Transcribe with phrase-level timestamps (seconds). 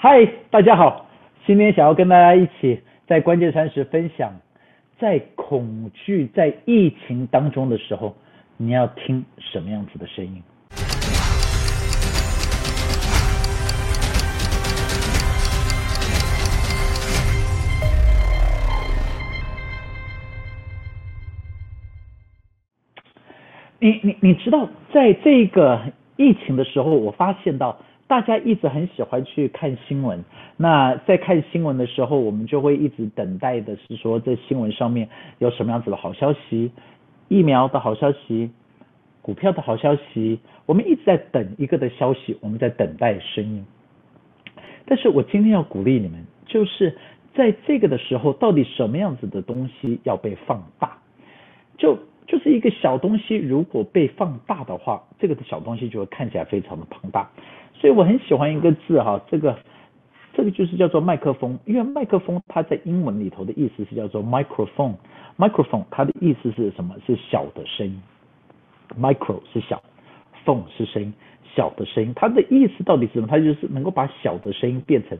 [0.00, 1.08] 嗨，大家好，
[1.44, 4.32] 今天想要跟大家一起在关键三十分享，
[4.96, 8.14] 在恐惧在疫情当中的时候，
[8.56, 10.40] 你要听什么样子的声音？
[23.80, 25.80] 你你你知道，在这个
[26.14, 27.76] 疫情的时候，我发现到
[28.08, 30.24] 大家一直很喜欢去看新闻。
[30.56, 36.72] 那在看新闻的时候，我们就会一直等待的是说，这新闻上面有什么样子的好消息，
[37.28, 38.50] 疫苗的好消息，
[39.20, 43.64] 股票的好消息，我们一直在等一个的消息，我们在等待声音。
[44.86, 46.96] 但是我今天要鼓励你们，就是
[47.34, 50.96] 在这个的时候，到底什么样子的东西要被放大？
[51.76, 57.28] 就就是一个小东西，如果被放大的话，这个的小东西就会看起来非常的庞大。
[57.74, 59.58] 所以我很喜欢一个字哈，这个
[60.34, 66.94] 这个就是叫做麦克风，因为麦克风它在英文里头的意思是叫做 microphone，microphone 它的意思是什么？
[67.06, 68.02] 是小的声音
[69.00, 69.82] ，micro 是小
[70.44, 71.14] ，phone 是声音，
[71.54, 73.26] 小的声音，它的意思到底是什么？
[73.26, 75.16] 它就是能够把小的声音变成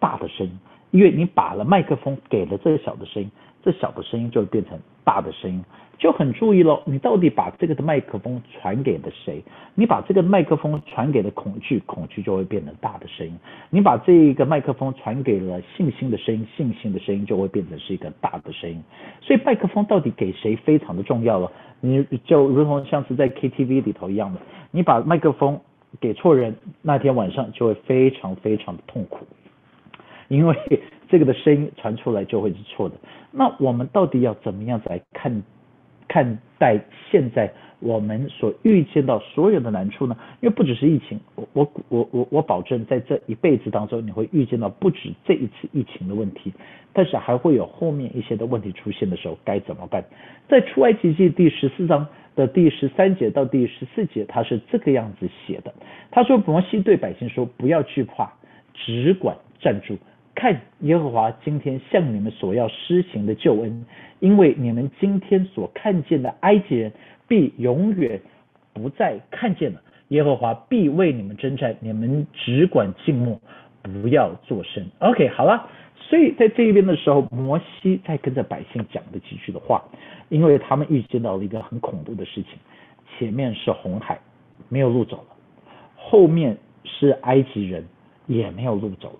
[0.00, 0.58] 大的声音，
[0.90, 3.30] 因为你把了麦克风给了这个小的声音，
[3.62, 5.64] 这小的声音就会变成大的声音。
[5.98, 9.44] 就很注意喽，你到底把这个的麦克风传给了谁？
[9.74, 13.34] 你把这个麦克风传给了恐惧，恐惧就会变成大的声音；
[13.68, 18.82] 你把这个麦克风传给了信心的声音，信心的声音就会变成是一个大的声音。
[19.20, 21.52] 所以麦克风到底给谁非常的重要了。
[21.82, 25.60] 你就如同像是在 KTV 里头一样的，你把麦克风
[26.00, 29.26] 给错人，那天晚上就会非常非常的痛苦，
[30.30, 30.56] 因为
[31.10, 32.94] 这个的声音传出来就会是错的。
[33.30, 35.42] 那我们到底要怎么样子来看？
[36.12, 36.76] 看待
[37.08, 40.16] 现在我们所遇见到所有的难处呢？
[40.40, 46.52] 因为不只是疫情，我我我我我保证在这一辈子当中，你会遇见到不止这一次疫情的问题，
[46.92, 50.04] 但是还会有后面一些的问题出现的时候该怎么办？
[50.48, 55.72] 在出埃及记第十四章的第十三节到第十四节，他是这个样子写的。
[56.10, 58.32] 他说：摩西对百姓说，不要惧怕，
[58.74, 59.96] 只管站住。
[60.40, 63.84] 看耶和华今天向你们所要施行的救恩，
[64.20, 66.90] 因为你们今天所看见的埃及人，
[67.28, 68.18] 必永远
[68.72, 69.82] 不再看见了。
[70.08, 73.38] 耶和华必为你们征战，你们只管静默，
[73.82, 74.82] 不要作声。
[75.00, 75.68] OK，好了。
[75.98, 79.84] 所以在这一边的时候，摩西在跟着百姓讲的几句的话，
[80.30, 82.52] 因为他们预见到了一个很恐怖的事情，
[83.18, 84.18] 前面是红海，
[84.70, 85.36] 没有路走了；
[85.96, 87.84] 后面是埃及人，
[88.26, 89.18] 也没有路走了。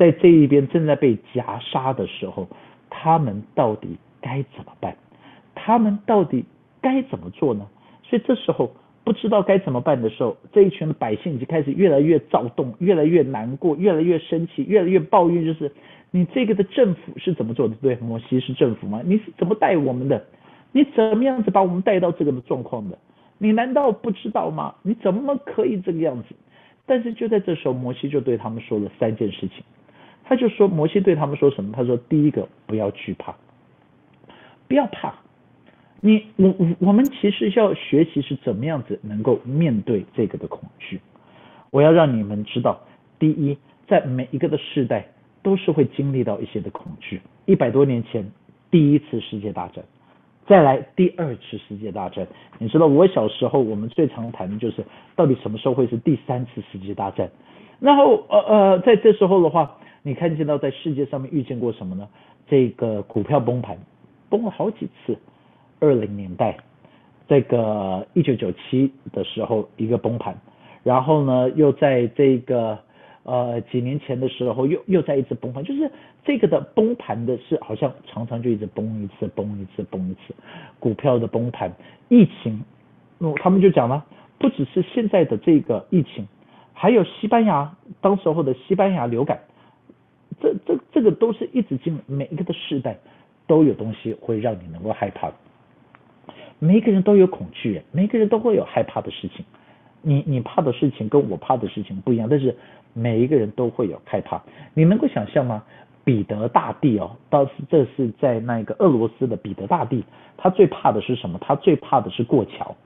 [0.00, 2.48] 在这一边正在被夹杀的时候，
[2.88, 4.96] 他们到底该怎么办？
[5.54, 6.42] 他们到底
[6.80, 7.68] 该怎么做呢？
[8.02, 8.72] 所以这时候
[9.04, 15.70] 不知道该怎么办的时候，这一群百姓已经开始越来越躁动，越来越难过，越来越生气，越来越抱怨，就是
[16.10, 17.74] 你这个的政府是怎么做的？
[17.82, 19.02] 对，摩西是政府吗？
[19.04, 20.24] 你是怎么带我们的？
[20.72, 22.96] 你怎么样子把我们带到这个的状况的？
[23.36, 24.76] 你难道不知道吗？
[24.82, 26.34] 你怎么可以这个样子？
[26.86, 29.62] 但是就在这时候，摩西就对他们说了三件事情。
[30.30, 31.72] 他就说，摩西对他们说什么？
[31.72, 33.34] 他说，第一个不要惧怕，
[34.68, 35.12] 不要怕。
[36.00, 41.00] 你我我我们其实要学习是怎么样子能够面对这个的恐惧。
[41.70, 42.78] 我要让你们知道，
[43.18, 43.58] 第一，
[43.88, 45.04] 在每一个的世代
[45.42, 47.20] 都是会经历到一些的恐惧。
[47.46, 48.24] 一百多年前，
[48.70, 49.84] 第一次世界大战，
[50.46, 52.24] 再来第二次世界大战。
[52.58, 54.84] 你知道，我小时候我们最常谈的就是
[55.16, 57.28] 到底什么时候会是第三次世界大战。
[57.80, 59.76] 然后呃呃，在这时候的话。
[60.02, 62.08] 你看见到在世界上面遇见过什么呢？
[62.48, 63.78] 这个股票崩盘，
[64.28, 65.18] 崩了好几次。
[65.78, 66.56] 二零年代，
[67.28, 70.38] 这个一九九七的时候一个崩盘，
[70.82, 72.78] 然后呢又在这个
[73.22, 75.90] 呃几年前的时候又又在一次崩盘，就是
[76.24, 80.34] 这个的崩盘的是好像常常就一直崩一次崩一次崩一次。
[80.78, 81.72] 股票的崩盘，
[82.08, 82.62] 疫情，
[83.18, 84.04] 那他们就讲了，
[84.38, 86.26] 不只是现在的这个疫情，
[86.72, 89.40] 还有西班牙当时候的西班牙流感。
[91.00, 92.98] 这个都是一直进每一个的世代
[93.46, 95.34] 都有东西会让你能够害怕的，
[96.58, 99.42] 每一个人都有恐惧，每一个人都会有害怕的事情。
[100.02, 102.54] 你你怕的事情跟我怕的事情不一样，但是
[102.92, 104.42] 每一个人都会有害怕。
[104.74, 105.62] 你能够想象吗？
[106.04, 110.04] 彼得大帝哦，倒是这是在那个俄罗斯的彼得大帝，
[110.36, 111.38] 他最怕的是什么？
[111.40, 112.76] 他最怕的是过桥。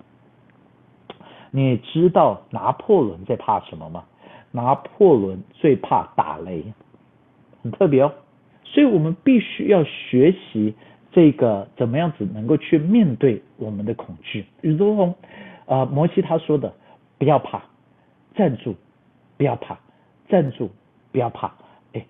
[1.50, 4.04] 你知道拿破仑在怕什么吗？
[4.52, 6.62] 拿破仑最怕打雷。
[7.64, 8.12] 很特别哦，
[8.62, 10.74] 所以我们必须要学习
[11.10, 14.44] 这个怎么样子能够去面对我们的恐惧。
[14.60, 15.14] 如同
[15.64, 16.72] 呃摩西他说的，
[17.18, 17.62] 不要怕，
[18.36, 18.76] 站住，
[19.38, 19.78] 不要怕，
[20.28, 20.70] 站住，
[21.10, 21.54] 不要怕，
[21.94, 22.04] 哎，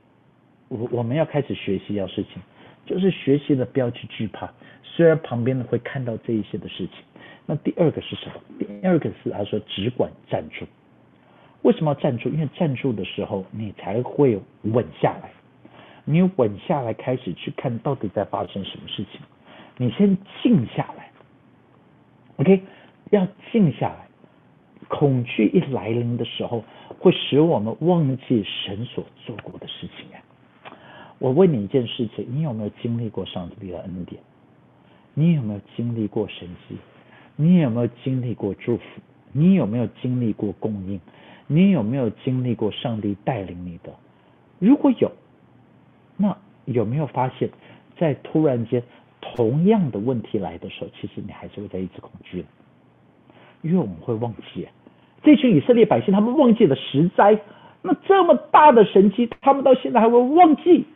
[0.69, 2.43] 我我们要开始学习一样事情，
[2.85, 4.53] 就是学习的不要去惧怕，
[4.83, 6.97] 虽然旁边的会看到这一些的事情。
[7.47, 8.35] 那第二个是什么？
[8.59, 10.67] 第二个是他说只管站住。
[11.63, 12.29] 为什么要站住？
[12.29, 15.31] 因为站住的时候，你才会稳下来。
[16.05, 19.21] 你稳下来，开始去看到底在发生什么事情。
[19.77, 21.11] 你先静下来
[22.37, 22.63] ，OK，
[23.11, 24.07] 要静下来。
[24.87, 26.63] 恐惧一来临的时候，
[26.99, 30.21] 会使我们忘记神所做过的事情啊。
[31.19, 34.21] 我问你一件事情：你有没有经历过上帝的恩典？
[35.15, 36.77] 你有没有经历过神迹？
[37.37, 38.83] 你有没有经历过祝福？
[39.33, 41.01] 你有没有经历过供应？
[41.47, 43.93] 你有没有经历过上帝带领你的？
[44.59, 45.11] 如果有，
[46.17, 47.51] 那有没有发现，
[47.99, 48.83] 在突然间
[49.21, 52.45] 同样的问题来的时候，其实你还是会在一直恐惧
[53.63, 54.69] 因为我们会忘记，
[55.23, 57.41] 这群以色列百姓他们忘记了十灾，
[57.83, 60.87] 那这么大的神迹，他们到现在还会忘记，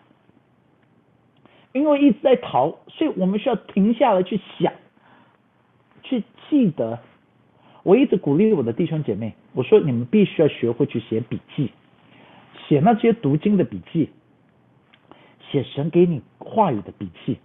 [1.72, 4.72] 因为一直在逃，所以我们需要停下来去想。
[6.02, 6.98] 去记得，
[7.82, 11.70] 我一直鼓励我的弟兄姐妹，我说你们必须要学会去写笔记，
[12.66, 14.08] 写那些读经的笔记，
[15.50, 17.38] 写神给你话语的笔记。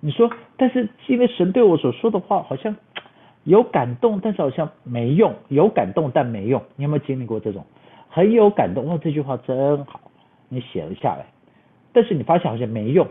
[0.00, 2.76] 你说，但是因为神对我所说的话好像
[3.44, 6.62] 有感动，但是好像没用，有感动但没用。
[6.76, 7.64] 你有没有经历过这种
[8.08, 8.86] 很有感动？
[8.86, 10.00] 哇，这句话真好，
[10.48, 11.26] 你写了下来，
[11.92, 13.06] 但是你发现好像没用。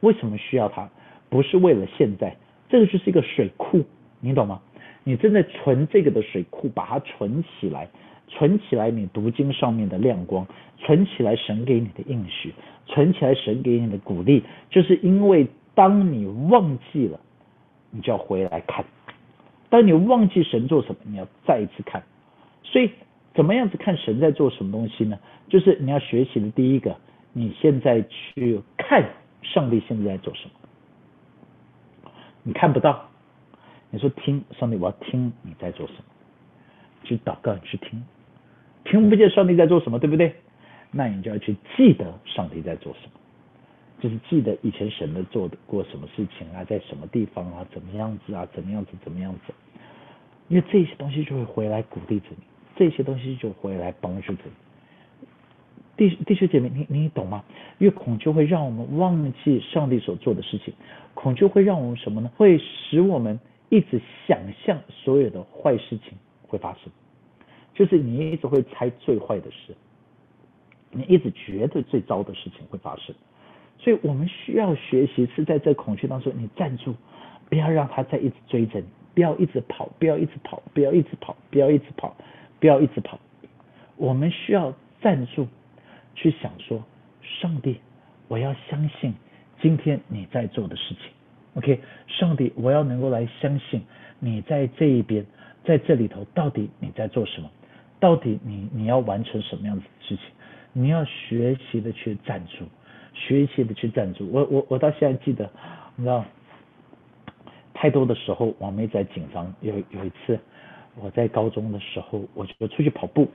[0.00, 0.88] 为什么需要它？
[1.28, 2.36] 不是为了现在，
[2.68, 3.84] 这个就是一个水库。
[4.20, 4.60] 你懂吗？
[5.04, 7.88] 你正在存这个的水库，把它存起来，
[8.34, 10.46] 存起来你读经上面的亮光，
[10.78, 12.54] 存起来神给你的应许，
[12.86, 17.20] 存起来神给你的鼓励，就是因为当你忘记了，
[17.90, 18.84] 你就要回来看；
[19.68, 22.02] 当你忘记神做什么，你要再一次看。
[22.64, 22.90] 所以，
[23.34, 25.18] 怎么样子看神在做什么东西呢？
[25.48, 26.96] 就是你要学习的第一个，
[27.34, 29.10] 你现在去看
[29.42, 32.10] 上帝现在在做什么，
[32.42, 33.10] 你看不到。
[33.90, 36.04] 你说听上帝，我要听你在做什么？
[37.04, 38.02] 去祷告，去听，
[38.84, 40.34] 听不见上帝在做什么，对不对？
[40.90, 43.12] 那你就要去记得上帝在做什么，
[44.00, 49.54] 就是记得以前神的做的过什么事情啊，在什么地方啊，怎么样子啊，怎么样子，怎么样子？
[50.48, 52.42] 因为这些东西就会回来鼓励着你，
[52.76, 54.52] 这些东西就回来帮助着你。
[55.96, 57.44] 弟弟兄姐妹，你你懂吗？
[57.78, 60.74] 因为恐惧会让我们忘记上帝所做的事情，
[61.14, 62.30] 恐惧会让我们什么呢？
[62.36, 63.38] 会使我们。
[63.68, 66.12] 一直想象所有的坏事情
[66.46, 66.92] 会发生，
[67.74, 69.74] 就是你一直会猜最坏的事，
[70.90, 73.14] 你一直觉得最糟的事情会发生，
[73.78, 76.94] 所以我们需要学习是在这恐惧当中，你站住，
[77.48, 82.14] 不要让他再一直追着你，不要一直跑，不要一直跑，不要一直跑，不要一直跑，
[82.60, 83.18] 不要一直跑。
[83.96, 85.48] 我们需要站住，
[86.14, 86.84] 去想说，
[87.22, 87.80] 上帝，
[88.28, 89.14] 我要相信
[89.60, 91.10] 今天你在做的事情。
[91.54, 93.82] OK，上帝，我要能够来相信
[94.18, 95.24] 你在这一边，
[95.64, 97.50] 在这里头，到底你在做什么？
[98.02, 100.24] 到底你你要完成什么样子的事情？
[100.72, 102.64] 你要学习的去站住，
[103.14, 104.28] 学习的去站住。
[104.32, 105.48] 我我我到现在记得，
[105.94, 106.24] 你知道，
[107.72, 109.54] 太多的时候我没在紧张。
[109.60, 110.36] 有有一次，
[111.00, 113.28] 我在高中的时候，我就出去跑步，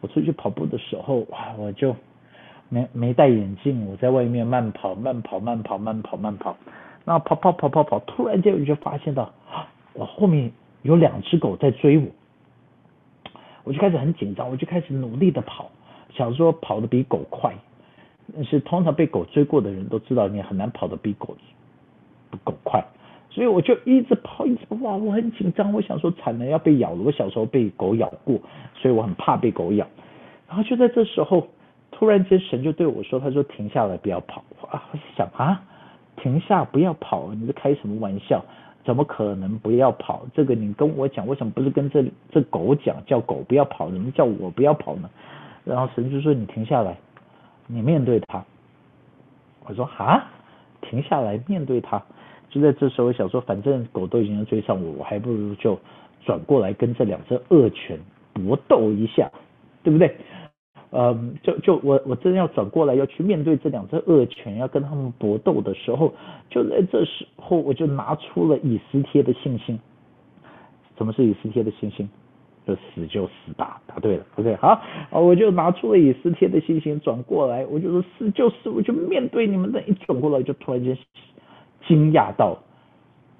[0.00, 1.26] 我出去跑步的时候，
[1.58, 1.94] 我就
[2.70, 6.56] 没没戴眼镜，我在外面慢跑，慢跑，慢跑，慢跑，慢跑。
[7.04, 9.30] 那跑跑跑跑跑，突然间我就发现到，
[9.92, 12.06] 我后面有两只狗在追我，
[13.68, 15.70] 我就开始很紧张，我就开始努力的跑，
[16.14, 17.54] 想说跑得比狗快。
[18.34, 21.36] 但是通常被狗追过的人都知道，你很难跑得比狗
[22.42, 22.82] 狗快，
[23.28, 27.02] 所以我就一直跑，一直哇，我很紧张，我想说惨了要被咬了。
[27.04, 28.40] 我小时候被狗咬过，
[28.74, 29.86] 所以我很怕被狗咬。
[30.48, 31.46] 然后就在这时候，
[31.90, 35.62] 突然间神就对我说：“他说停下来，不要跑。”啊，我想啊。
[36.16, 37.32] 停下，不要跑！
[37.32, 38.44] 你在开什么玩笑？
[38.88, 40.24] 怎么可能不要跑？
[40.32, 42.96] 这个你跟我讲，为什么不是跟这这狗讲？
[43.04, 45.10] 叫狗不要跑，怎么叫我不要跑呢？
[45.62, 46.96] 然后神就说：“你停下来，
[47.66, 48.42] 你面对他。”
[49.68, 50.24] 我说：“哈，
[50.80, 52.02] 停下来面对他。”
[52.48, 55.78] 就在这时候，想说，反正狗都已经追上我，我还不如就
[56.24, 58.00] 转过来跟这两只恶犬
[58.32, 59.30] 搏斗一下，
[59.82, 60.16] 对不对？
[60.90, 66.14] 嗯，就就我我真要转过来要去面对这两只恶犬，要跟他们搏斗的时候，
[66.48, 69.78] 就在这时候我就拿出了以斯帖的信心。
[70.96, 72.08] 什么是以斯帖的信心？
[72.66, 74.78] 就死就死吧，答对了，OK，好，
[75.10, 80.94] 我就拿出了以斯帖的信心，转过来，我就说死就死，我就面对你们的一转过来，就突然间
[81.86, 82.58] 惊讶到，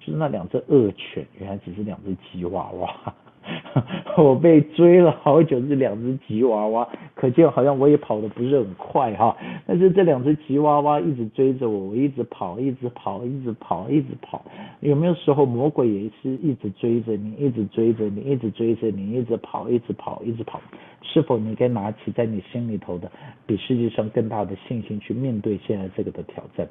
[0.00, 3.14] 就是那两只恶犬原来只是两只吉娃娃。
[4.16, 9.36] 我被追了好久，这两只吉娃娃，可见好像我也跑得不是很快哈。
[9.66, 14.44] 但是这两只吉娃娃一直追着我，我一直跑，一直跑，一直跑，一直跑。
[14.80, 20.60] 有没有时候魔鬼也是一直追着你，一直追着你，一直追着你，一直跑，一直跑，一直跑？
[21.02, 23.10] 是否你该拿起在你心里头的
[23.46, 26.68] 比世界上更大的信心去面对现在这个的挑战？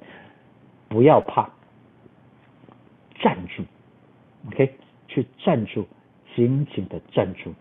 [0.89, 1.49] 不要怕，
[3.19, 3.63] 站住
[4.47, 4.73] ，OK，
[5.07, 5.85] 去站住。
[6.37, 7.51] 紧紧的站住，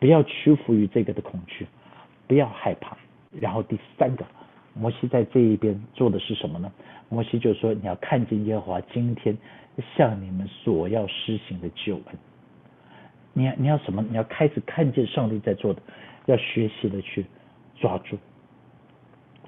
[0.00, 1.64] 不要屈服于这个的恐惧，
[2.26, 2.96] 不要害怕。
[3.30, 4.26] 然后第三个，
[4.74, 6.72] 摩西在这一边做的是什么呢？
[7.08, 9.38] 摩西就说：“你要看见耶和华今天
[9.94, 12.18] 向你们所要施行的救恩。
[13.34, 14.02] 你要你要什么？
[14.10, 15.80] 你要开始看见上帝在做的，
[16.26, 17.24] 要学习的去
[17.76, 18.18] 抓住。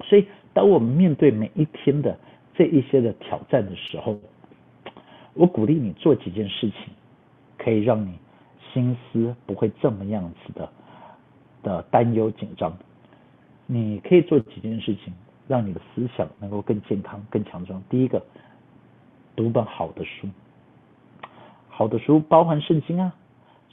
[0.05, 2.17] 所以，当我们面对每一天的
[2.55, 4.17] 这一些的挑战的时候，
[5.33, 6.93] 我鼓励你做几件事情，
[7.57, 8.13] 可以让你。”
[8.73, 10.69] 心思不会这么样子的
[11.63, 12.73] 的担忧紧张，
[13.65, 15.13] 你可以做几件事情，
[15.47, 17.81] 让你的思想能够更健康、更强壮。
[17.89, 18.23] 第一个，
[19.35, 20.27] 读本好的书，
[21.69, 23.13] 好的书包含圣经啊。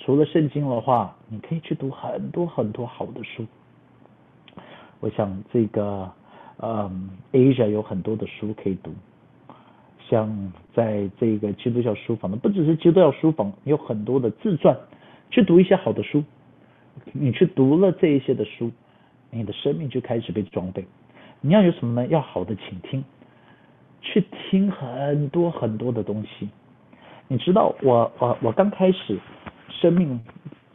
[0.01, 3.45] 除了圣经的话，你可以去读很多很多好的书。
[5.01, 6.13] 我想这个，
[6.59, 8.93] 嗯，Asia 有很多的书可以读。
[10.09, 14.77] 像在这个基督教书房的，不只是基督教书房，有很多的自传，
[15.31, 16.25] 去读一些好的书。
[17.13, 18.71] 你去读了这一些的书，
[19.31, 20.85] 你的生命就开始被装备。
[21.41, 22.09] 你要有什么呢？
[22.09, 23.05] 要好的倾听，
[24.01, 26.49] 去听很多很多的东西。
[27.29, 29.19] 你知道，我我我刚开始
[29.69, 30.19] 生命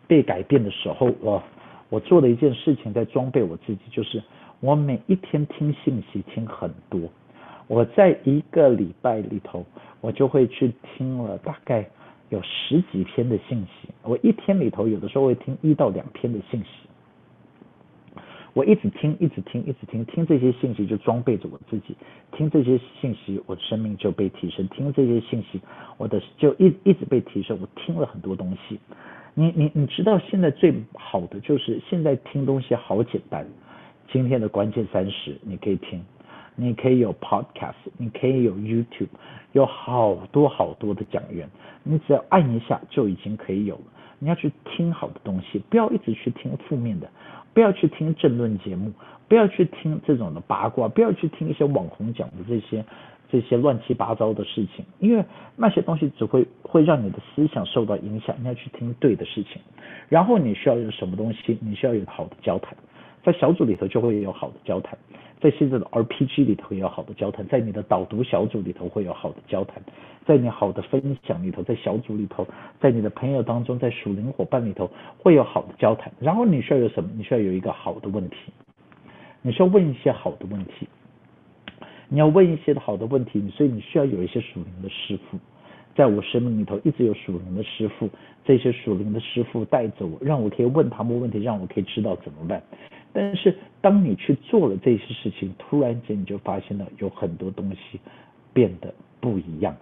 [0.07, 1.43] 被改变的时候，我
[1.89, 4.23] 我做的一件事情在装备我自己，就是
[4.61, 7.01] 我每一天听信息听很多。
[7.67, 9.65] 我在一个礼拜里头，
[10.01, 11.87] 我就会去听了大概
[12.29, 13.89] 有十几篇的信息。
[14.03, 16.67] 我一天里头有的时候会听一到两篇的信息。
[18.53, 21.95] 我一直听，一直听，一直听，听这些信息就装备着我自己。
[22.33, 24.67] 听这些信息，我的生命就被提升。
[24.67, 25.59] 听这些信息，
[25.97, 27.57] 我的就一一直被提升。
[27.59, 28.79] 我听了很多东西。
[29.33, 33.47] 你你你知道现在最好的就是现在听东西好简单。
[34.11, 36.05] 今天的关键三十，你可以听。
[36.55, 39.07] 你可以有 podcast，你可以有 YouTube，
[39.53, 41.49] 有好多好多的讲员，
[41.83, 43.81] 你只要按一下就已经可以有了。
[44.19, 47.09] 你要去听好的东西，不要一直去听负面的，
[47.53, 48.93] 不要去听政论节目，
[49.27, 52.85] 不要去听这种的八卦，不要去听一些网红讲的这些
[53.29, 55.25] 这些乱七八糟的事情，因为
[55.57, 58.35] 那些东西只会会让你的思想受到影响。
[58.39, 59.61] 你要去听对的事情，
[60.07, 61.57] 然后你需要有什么东西？
[61.61, 62.77] 你需要有好的交谈，
[63.23, 64.97] 在小组里头就会有好的交谈。
[65.39, 69.81] 在现在的 RPG 里头会有好的交谈，在你的导读小组里头会有好的交谈，
[70.25, 72.47] 在你好的分享里头，在小组里头，
[72.79, 76.09] 在你的朋友当中，在属灵伙伴里头会有好的交谈。
[76.19, 77.09] 然后你需要有什么？
[77.17, 78.37] 你需要有一个好的问题，
[79.41, 80.87] 你需要问一些好的问题，
[82.07, 85.37] 你要问一些好的问题，所以你需要有一些属灵的师傅。
[85.95, 88.09] 在我生命里头一直有属灵的师傅，
[88.43, 92.61] 这些属灵的师傅带着我，让我可以问他们问题，让我可以知道怎么办。
[93.11, 97.99] 但是当你去做了这些事情，突然间你就发现了有很多东西
[98.53, 99.75] 变得不一样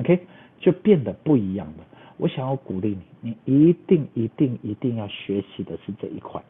[0.00, 0.20] ，OK，
[0.60, 1.84] 就变得不一样了。
[2.18, 6.40] 我想要鼓励你，你一定一定一定要学习的是这一块。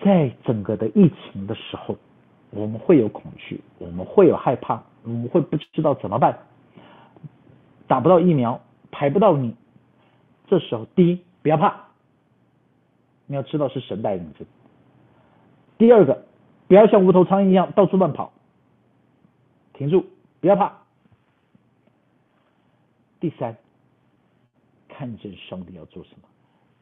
[0.00, 1.96] 在整个的疫情的时候，
[2.50, 6.38] 我们会有恐惧，我们会有害怕，我们会不知道怎么办。
[7.92, 9.54] 打不到疫苗，排不到你，
[10.46, 11.88] 这时候第一不要怕，
[13.26, 14.46] 你要知道是神带领着。
[15.76, 16.24] 第二个，
[16.68, 18.32] 不要像无头苍蝇一样到处乱跑，
[19.74, 20.06] 停住，
[20.40, 20.72] 不要怕。
[23.20, 23.58] 第三，
[24.88, 26.26] 看见上帝要做什么，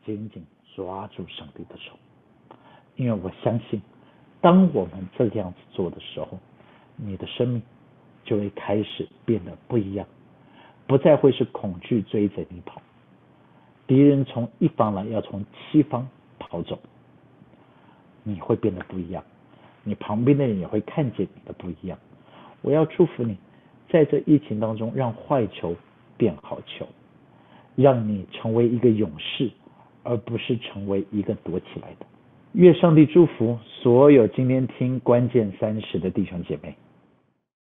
[0.07, 1.91] 紧紧抓住上帝的手，
[2.95, 3.83] 因为我相信，
[4.41, 6.39] 当我们这样子做的时候，
[6.95, 7.61] 你的生命
[8.23, 10.07] 就会开始变得不一样。
[10.91, 12.83] 不再会是恐惧追着你跑，
[13.87, 16.09] 敌人从一方来，要从七方
[16.41, 16.77] 跑走，
[18.25, 19.23] 你会变得不一样，
[19.85, 21.97] 你旁边的人也会看见你的不一样。
[22.61, 23.37] 我要祝福你，
[23.89, 25.77] 在这疫情当中，让坏球
[26.17, 26.89] 变好球，
[27.77, 29.49] 让你成为一个勇士，
[30.03, 32.07] 而不是成为一个躲起来的。
[32.55, 36.75] 愿上帝祝福所有今天听关键三十的弟兄姐妹。